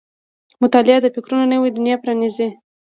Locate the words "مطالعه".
0.63-0.99